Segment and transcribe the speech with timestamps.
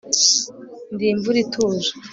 [0.93, 1.91] Ndi imvura ituje